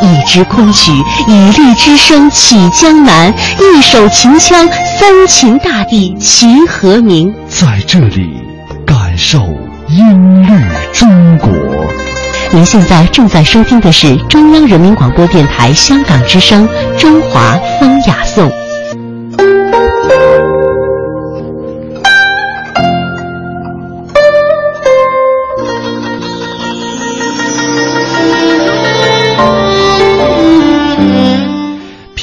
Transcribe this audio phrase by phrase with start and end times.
[0.00, 0.92] 一支昆曲，
[1.26, 4.68] 以律之声起江南；一首秦腔，
[4.98, 7.34] 三秦大地齐和鸣。
[7.48, 8.30] 在这里
[8.86, 9.38] 感受
[9.88, 10.52] 音律
[10.92, 11.48] 中国。
[12.50, 16.66] 您现在正在收听的是中央人民广播电台香港之声
[16.98, 18.48] 《中华风雅颂》。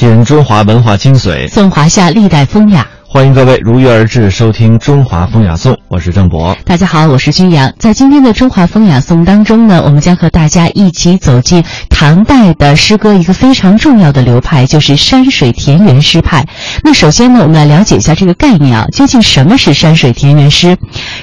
[0.05, 2.87] 品中华文化精髓，颂华夏历代风雅。
[3.15, 6.53] 欢迎各位如约而至收听《中华风雅颂》，我是郑博。
[6.65, 7.71] 大家好，我是君阳。
[7.79, 16.45] 在今天的《中华风雅颂》当中呢，我们将和大家一起走进唐代的诗歌一个非常重要的流派，就是山水田园诗派。
[16.83, 20.75] 那首先呢，我们来了解一下这个概念啊，究竟什么是山水田园诗？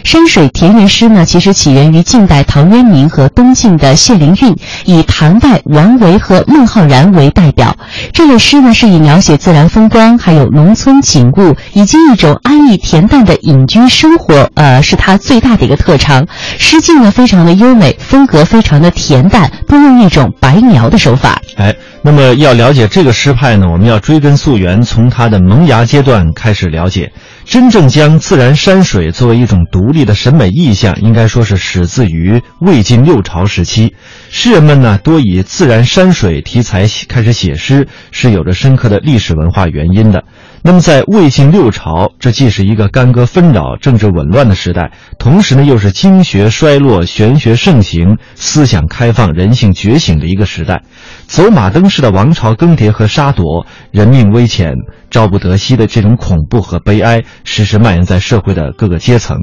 [0.02, 7.76] 山水田园诗呢，其实起源于晋代陶渊明和东晋的谢灵运，以唐代王维和孟浩然为代表。
[8.14, 16.25] 这类诗呢，是以描写自然风光，还有农村景物以及一种安逸恬淡的隐居生活，呃，是他最大的一个特长。
[16.56, 21.42] 诗境呢非常的优美，风格非常的恬淡，多用一种白描的手法。
[21.56, 27.12] 哎，那么要了解这个诗派呢，我们要追根溯源，从他的萌芽阶段开始了解。
[27.44, 33.92] 真正将自然山水作为一种独立的审美意象，应该说是始自于魏晋六朝时期。
[34.30, 40.22] 诗人们呢多以自然山水题材开始写诗，是有着深刻的历史文化原因的。
[40.64, 50.82] 那么，在魏晋六朝，这既是一个干戈纷扰、政治紊乱的时代，同时呢，又是经学衰落、玄学盛行、思想开放、人性觉醒的一个时代。
[51.26, 54.75] 走马灯式的王朝更迭和杀夺，人命危浅、
[55.10, 59.38] 朝不得夕的这种恐怖和悲哀，时时蔓延在社会的各个阶层。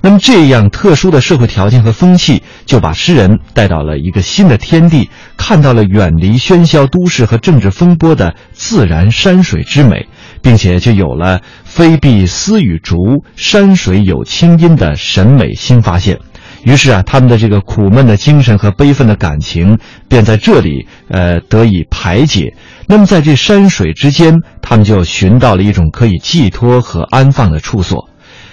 [0.00, 10.08] 那么，这样特殊的社会条件和风气，就把诗人带到了一个新的天地，看到了远离喧嚣都市和政治风波的自然山水之美。
[10.44, 16.18] 并且就有了“非碧丝与竹，山水有清音”的审美新发现。
[16.64, 22.54] 于是啊，他们的这个苦闷的精神和悲愤的感情便在这里呃得以排解。
[22.86, 28.10] 那么在这山水之间，他们就寻到了一种可以寄托和安放的处所。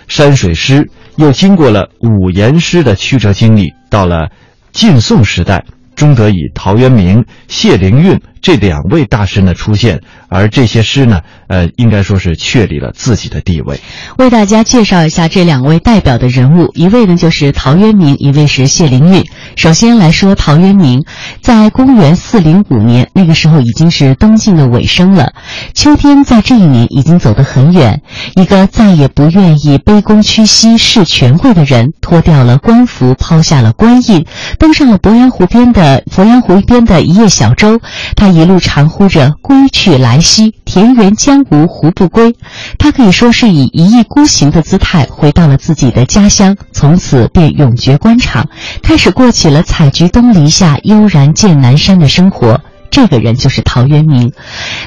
[0.07, 4.29] 山水诗又经过了五言诗的曲折经历，到了
[4.71, 5.65] 晋宋时代，
[5.95, 8.17] 终得以陶渊明、谢灵运。
[8.41, 13.79] 这两位大师呢出现，而这些诗呢，呃，应该说是确立了自己的地位。
[14.17, 19.23] 为大家介绍一下这两位代表的人物，一位呢就是陶渊明，一位是谢灵运。
[19.55, 21.05] 首先来说陶渊明，
[21.41, 25.33] 在公元四零五年，那个时候已经是东晋的尾声了。
[25.75, 28.01] 秋天在这一年已经走得很远，
[28.35, 34.25] 一个再也不愿意卑躬屈膝事权贵的人，脱掉了官服，抛下了官印，
[34.57, 37.79] 登上了鄱阳湖边的鄱阳湖边的一叶小舟，
[38.15, 38.30] 他。
[38.31, 42.35] 一路长呼着“归去来兮，田园将芜胡不归”，
[42.79, 48.47] 他可以说是以一意孤行的姿态回到了自己的家乡，从此便永绝官场，
[48.81, 52.59] 开始过起了采菊东篱下，悠然见南山的生活。
[52.91, 54.33] 这个人就是陶渊明。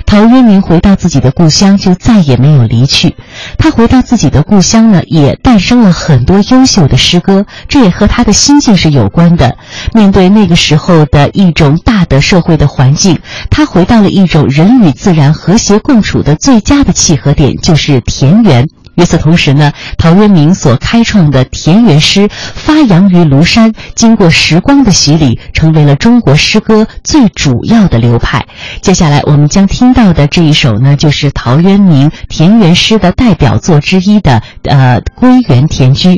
[0.06, 3.16] 陶渊明回到自己的故乡，就再也没有离去。
[3.58, 7.46] 他回到自己的故乡呢，也诞生了很多优秀的诗歌。
[7.66, 9.56] 这也和他的心境是有关的。
[9.92, 13.18] 面对那个时候的一种大的社会的环境，
[13.50, 18.68] 他回到了一种人与自然和谐共处的最佳的契合点，就是田园。
[18.96, 28.46] 与此同时呢，陶渊明所开创的田园诗发扬于庐山，经过时光的洗礼，成为了中国诗歌最主要的流派。
[28.80, 36.10] 接下来我们将听到的这一首呢，就是陶渊明田园诗的代表作之一的呃《归园田居》。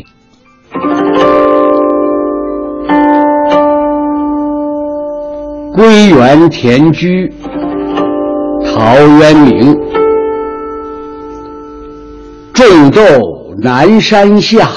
[5.79, 7.27] 《归园田居》，
[8.65, 9.86] 陶渊明。
[12.57, 13.01] 种豆
[13.59, 14.67] 南山下，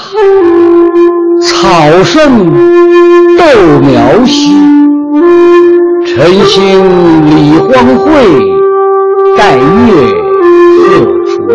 [1.41, 2.53] 草盛
[3.35, 3.43] 豆
[3.81, 4.51] 苗稀。
[6.05, 6.61] 晨兴
[7.25, 8.05] 理荒秽，
[9.35, 9.61] 带月
[10.77, 10.83] 荷
[11.25, 11.49] 锄归。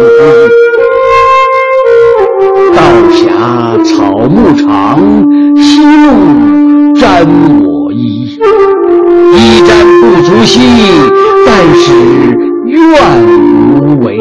[2.74, 2.82] 道
[3.12, 3.94] 狭草
[4.26, 4.98] 木长，
[5.56, 7.24] 夕露沾
[7.62, 8.36] 我衣。
[9.32, 10.58] 衣沾不足惜，
[11.46, 11.92] 但使
[12.64, 12.74] 愿
[13.70, 14.18] 无违。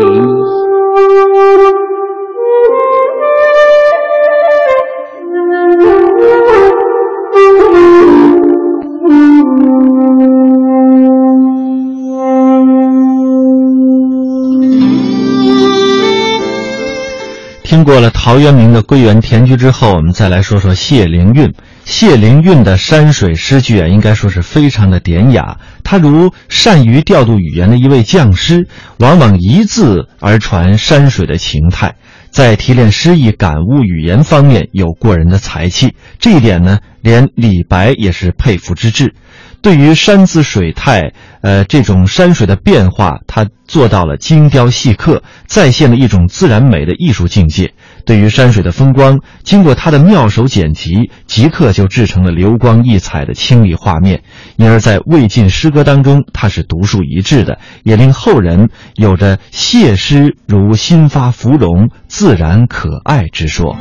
[17.75, 21.53] 经过了陶渊明的《归园田居》之后，我们再来说说谢灵运。
[21.83, 25.57] 谢灵运的山水诗句啊，应该说是非常的典雅。
[25.83, 28.69] 他如善于调度语言的一位匠师，
[28.99, 31.95] 往往一字而传山水的情态，
[32.35, 35.95] 在提炼诗意、感悟语言方面有过人的才气。
[36.19, 39.15] 这一点呢，连李白也是佩服之至。
[39.61, 47.73] 对于山姿水态，呃，这种山水的变化，他做到了精雕细刻，再现了一种自然美的艺术境界。
[48.05, 54.23] 对于山水的风光，经过他的妙手剪辑，即刻就制成了流光溢彩的清丽画面。
[54.57, 63.75] 因而，在魏晋诗歌当中，他是独树一帜的，也令后人有着谢诗如新发芙蓉，自然可爱之说。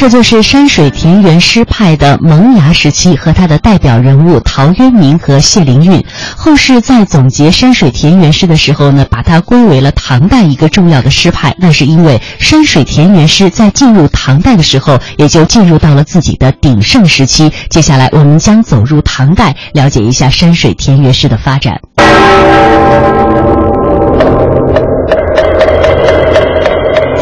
[0.00, 6.02] 这就是山水田园诗派的萌芽时期和他的代表人物陶渊明和谢灵运。
[6.34, 11.54] 后世在总结山水田园诗的时候呢，把它归为了唐代一个重要的诗派。
[11.58, 17.52] 那是因为山水田园诗在进入唐代的时候，也就进入到了自己的鼎盛时期。
[17.68, 21.78] 接下来，我们将走入唐代，了解一下山水田园诗的发展。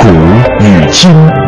[0.01, 0.09] 古
[0.65, 1.48] 与今。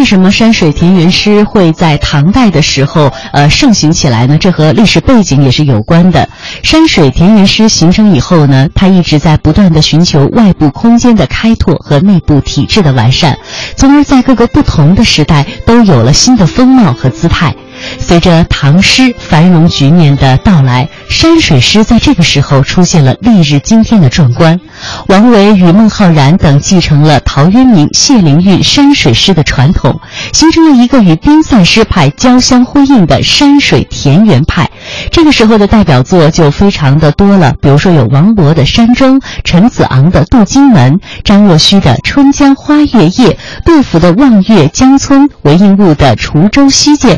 [0.00, 4.38] 为什么山水田园诗会在唐代的时候呃盛行起来呢？
[4.40, 6.26] 这和历史背景也是有关的。
[6.62, 13.38] 山水田园诗形成以后呢，它一直在不断的寻求外部空间的开拓和内部体制的完善，
[13.76, 17.54] 从而在各个不同的时代都有了新的风貌和姿态。
[17.98, 24.58] 随着唐诗繁荣局面的到来，山水诗在这个时候出现了历日惊天的壮观。
[25.08, 30.00] 王维与孟浩然等继承了陶渊明、谢灵运山水诗的传统，
[30.32, 34.70] 形成了一个与边塞诗派交相辉映的山水田园派。
[35.10, 43.10] 这个时候的代表作就非常的多了，比如说有王勃的《山中》，陈子昂的《渡荆门》，张若虚的《春江花月夜》，
[43.66, 47.16] 杜甫的《望岳江村》，韦应物的《滁州西涧》。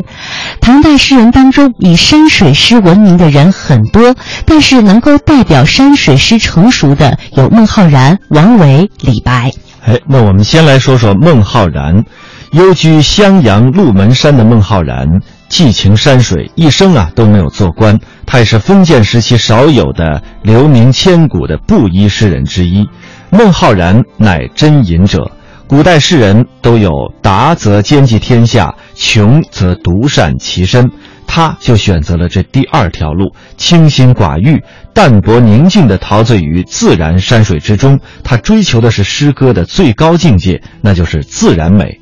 [0.59, 4.15] 唐代诗人当中以山水诗闻名的人很多，
[4.45, 9.51] 但是能够代表山水诗成熟的有孟浩然、王维、李白。
[9.85, 12.03] 哎，那我们先来说说孟浩然。
[12.51, 15.07] 幽居襄阳鹿门山的孟浩然，
[15.49, 17.99] 寄情山水，一生啊都没有做官。
[18.27, 22.87] 他也是封建时期少有的留名千古的布衣诗人之一。
[23.31, 25.31] 孟浩然乃真隐者。
[25.65, 26.91] 古代士人都有
[27.23, 30.91] 达则兼济天下，穷则独善其身，
[31.35, 34.61] 他就选择了这第二条路，清心寡欲、
[34.93, 37.99] 淡泊宁静地陶醉于自然山水之中。
[38.23, 41.99] 他追求的是诗歌的最高境界，那就是自然美。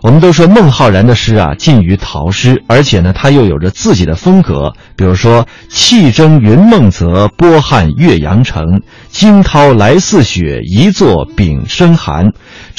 [0.00, 4.72] 我们都说孟浩然的诗啊近于陶诗，而且呢他又有着自己的风格。
[4.96, 8.80] 比如说“气蒸云梦泽，波撼岳阳城。
[9.10, 12.30] 惊涛来似雪，一座丙生寒。”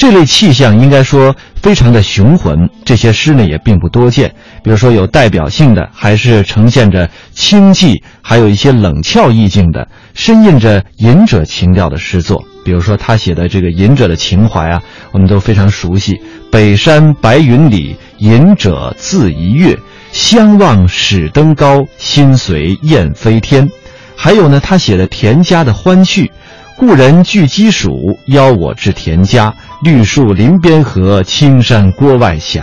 [0.02, 1.32] 这类气象应该说
[1.62, 2.68] 非常的雄浑。
[2.84, 4.34] 这些诗呢也并不多见。
[4.64, 12.42] 比如说有代表性的，还是呈现着清寂，还有一些冷峭意境的，深印着隐者情调的诗作。
[12.64, 14.82] 比如说他写的这个隐者的情怀啊，
[15.12, 16.20] 我们都非常熟悉。
[16.50, 19.78] 北山白云里，隐者自一月。
[20.10, 23.70] 相望始登高，心随雁飞天。
[24.16, 26.32] 还有呢，他写的田家的欢趣。
[26.76, 29.54] 故人具鸡黍，邀我至田家。
[29.82, 32.62] 绿树林边合，青山郭外斜。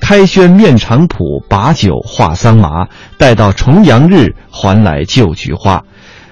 [0.00, 2.86] 开轩面场圃，把酒话桑麻。
[3.18, 5.82] 待到重阳日，还来就菊花。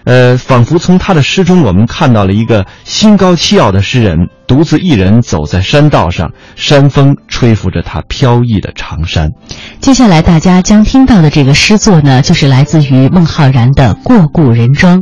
[0.04, 9.30] 呃，仿佛从他的诗中，我们看到了一个心高气傲的诗人，独自一人走在山道上，山风吹拂着他飘逸的长衫。
[9.80, 15.00] 接下来大家将听到的这个诗作呢，就是来自于孟浩然的《过故人庄》。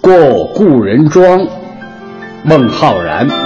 [0.00, 0.12] 过
[0.54, 1.44] 故人庄，
[2.44, 3.45] 孟浩然。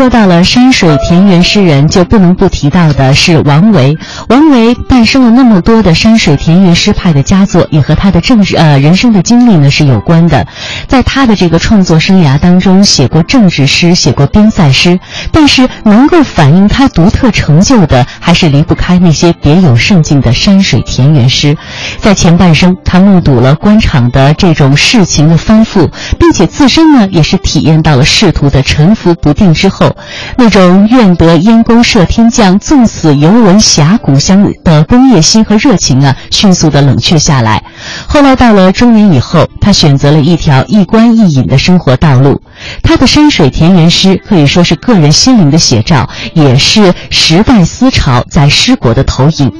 [0.00, 3.98] 说到了山水田园诗人，就不能不提到的是王维。
[4.30, 10.46] 王维诞生了那么多的山水田园诗派的佳作，也和他的政治呃人生的经历呢是有关的。
[10.88, 14.98] 在他的这个创作生涯当中，写过政治诗，写过边塞诗，
[15.32, 21.54] 但是能够反映他独特成就的，还是离不开那些别有胜境的山水田园诗。
[21.98, 29.89] 在前半生，他目睹了官场的这种世情的丰富，并且自身呢也是体验到了仕途的沉浮不定之后。
[30.36, 37.62] 那种愿得燕弓射天将，纵死犹闻峡谷香的工业心和热情啊，迅速的冷却下来。
[38.06, 42.40] 后来到了中年以后，他选择了一条一官一隐的生活道路。
[42.82, 49.52] 他的山水田园诗可以说是个人心灵的写照，也是时代思潮在诗国的投影。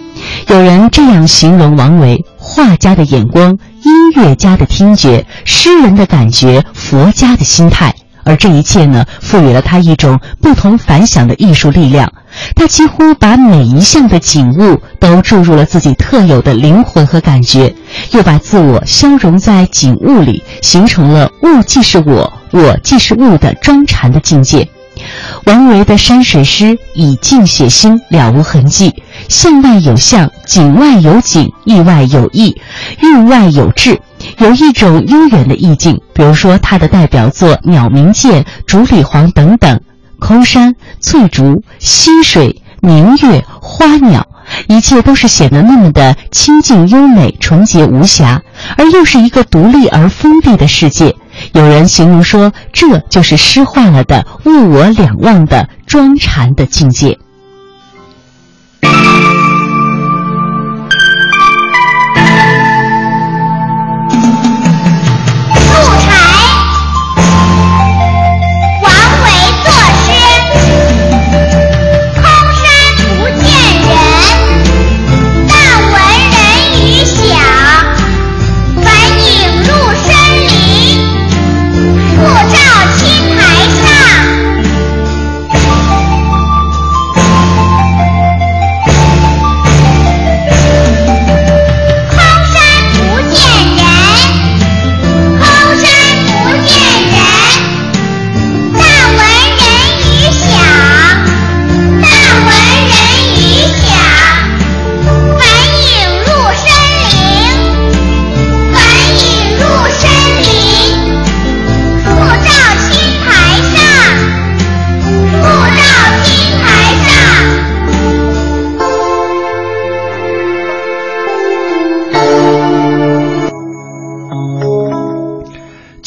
[0.49, 7.95] 有人这样形容王维：画家的眼光，音乐家的听觉，诗人的感觉，佛家的心态。
[8.25, 12.13] 而这一切呢，赋予了他一种不同凡响的艺术力量。
[12.55, 17.75] 他几乎把每一项的景物都注入了自己特有的灵魂和感觉，
[18.13, 24.69] 又把自我消融在景物里，形成了“物即是我，我即是物”的庄禅的境界。
[25.47, 32.61] 王维的山水诗以静写心，了无痕迹，向外有向，景外有景，意外有意，
[33.01, 33.99] 韵外有致。
[34.39, 39.81] 有一种悠远的意境，比如说他的代表作《鸟鸣涧》《竹里黄》等等，
[40.19, 44.27] 空山、翠竹、溪水、明月、花鸟，
[44.69, 48.43] 一切都是显得那么的清静优美、纯洁无瑕，
[48.77, 51.15] 而又是一个独立而封闭的世界。
[51.53, 57.19] 有人形容说，这就是诗化了的物我两忘的庄禅的境界。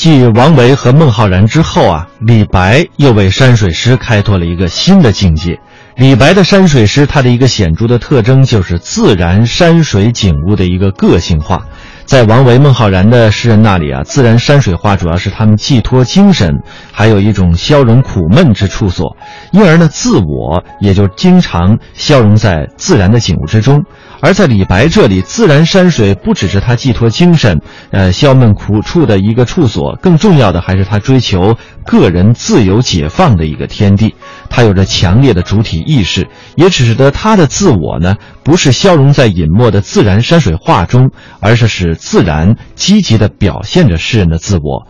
[0.03, 5.62] 继王维和孟浩然之后啊，李白又为山水诗开拓了一个新的境界。
[5.95, 11.67] 李白的山水诗，它的一个显著的特征就是自然山水景物的一个个性化。
[12.03, 16.51] 在王维、孟浩然的诗人那里啊，自然山水画主要是他们寄托精神，
[16.91, 19.15] 还有一种消融苦闷之处所，
[19.53, 23.86] 因而呢，自我也就经常消融在自然的景物之中。
[24.24, 27.60] 而在李白这里，自然山水不只是他寄托精神、
[27.92, 34.15] 呃消闷苦处的一个处所，更重要的还是他追求个人自由解放的一个天地。
[34.50, 38.15] 他有着强烈的主体意识，也使得他的自我呢，
[38.46, 41.12] 不是消融在隐没的自然山水画中，
[41.42, 44.88] 而是使自然积极地表现着诗人的自我。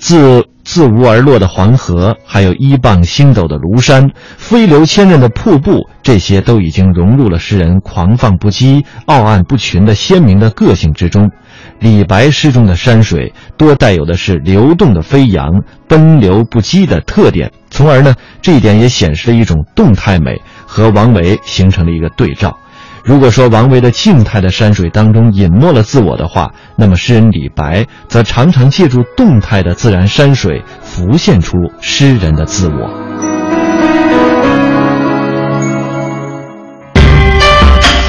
[0.00, 11.30] 自自无而落的黄河，还有一傍星斗的庐山，飞流千仞的瀑布，这些都已经融入了诗人狂放不羁、傲岸不群的鲜明的个性之中。
[11.78, 22.56] 李白诗中的山水多带有的是流动的飞扬、奔流不羁的特点，从而呢，这一点也显示了一种动态美，和王维形成了一个对照。
[23.04, 32.90] 如果说王维的静态的山水当中隐没了自我的话，那么诗人李白则常常借助动态的自然山水浮现出诗人的自我。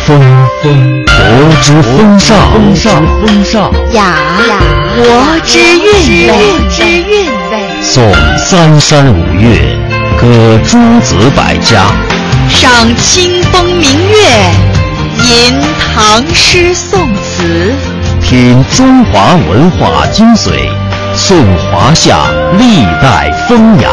[0.06, 0.20] 风，
[0.62, 1.16] 风，国
[1.62, 4.18] 之风尚，风尚，风尚，雅，
[4.50, 4.60] 雅，
[4.98, 6.34] 国之韵味，
[7.82, 9.58] 颂三山五岳，
[10.20, 11.86] 歌诸子百家，
[12.50, 14.71] 赏清风明月，
[15.32, 17.74] 吟唐诗宋词，
[18.22, 20.52] 品中华文化精髓，
[21.16, 23.90] 颂华夏历代风雅。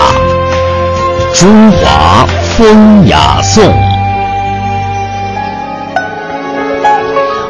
[1.32, 2.26] 中华
[2.56, 3.87] 风雅颂。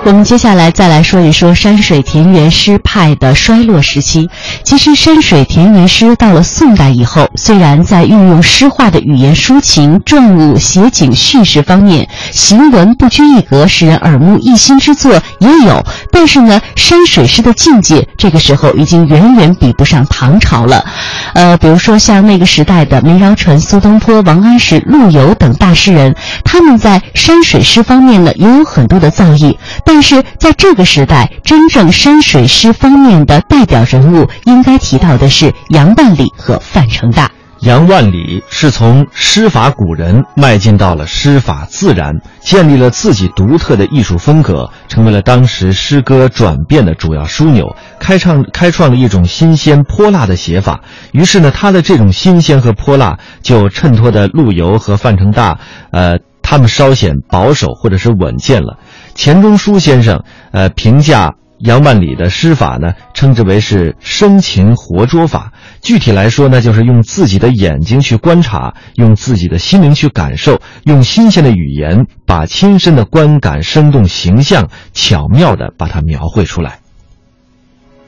[0.08, 4.30] 我们接下来再来说一说山水田园诗派的衰落时期。
[4.64, 20.86] 其实，山水田园诗到了宋代以后，虽然在运用诗化的语言抒情、状物写景、叙事方面，行文不拘一格，使人耳目一新之作也有，但是呢，山水诗的境界这个时候已经远远比不上唐朝了。
[21.34, 29.97] 呃，比如说像那个时代的梅尧臣、苏东坡、王安石、陆游等大诗人，他们在山水诗方面呢，也有很多的造诣，但。
[29.98, 37.28] 但是在这个时代，真正山水诗方面的代表人物，应该提到的是杨万里和范成大。
[37.62, 50.82] 杨万里是从诗法古人迈进到了诗法自然，建立了自己独特的艺术风格，成为了当时诗歌转变的主要枢纽，开创开创了一种新鲜泼辣的写法。
[51.10, 55.58] 于是呢，他的这种新鲜和泼辣，就衬托的陆游和范成大，
[55.90, 56.18] 呃。
[56.40, 58.78] 他们稍显保守或者是稳健了。
[59.18, 60.22] 钱钟书先生，
[60.52, 65.52] 呃，评价杨万里的诗法呢，称之为是生擒活捉法。
[65.82, 76.78] 具体来说呢，就是用自己的眼睛去观察，用自己的心灵去感受，用新鲜的语言把亲身的观感生动形象巧妙的把它描绘出来。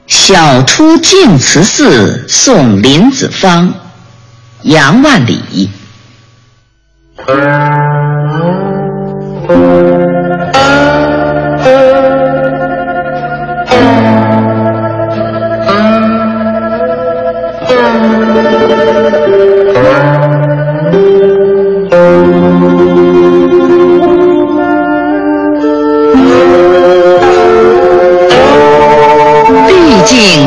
[0.07, 3.73] 小出净慈寺送林子方，
[4.63, 5.69] 杨万里。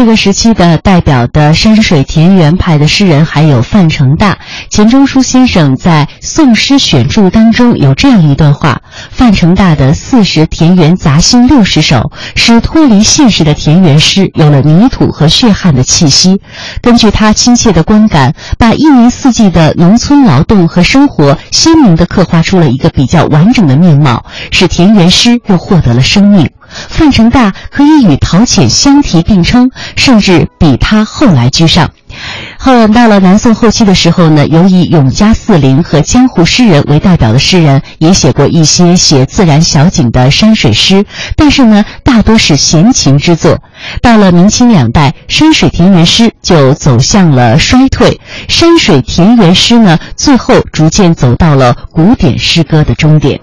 [0.00, 4.38] 这个时期的代表的山水田园派的诗人还有范成大。
[4.70, 16.40] 钱钟书先生在《宋诗选注》当中有这样一段话：范成大的四时田园杂兴六十首，使脱离现实的田园诗有了泥土和血汗的气息。
[16.80, 26.48] 根据他亲切的观感，把一年四季的农村劳动和生活鲜明地刻画出了一个比较完整的面貌，使田园诗又获得了生命。
[26.88, 31.90] 范成大可以与陶潜相提并称，甚至比他后来居上。
[32.58, 41.04] 后到了南宋后期的时候呢，有以永嘉四陵和江湖诗人为代表的诗人，也写过一些写自然小景的山水诗，
[41.36, 43.58] 但是呢，大多是闲情之作。
[44.02, 53.40] 到了明清两代，山水田园诗就走向了衰退，山水田园诗呢，最后逐渐走到了古典诗歌的终点。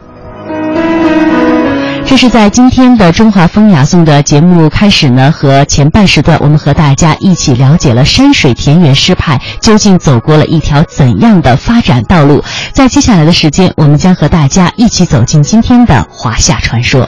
[2.10, 12.41] 这是在今天的《中华风雅颂》的节目开始呢，和前半时段，我们和大家一起了解了山水田园诗派究竟走过了一条怎样的发展道路。
[12.72, 17.08] 在接下来的时间，我们将和大家一起走进今天的华夏传说。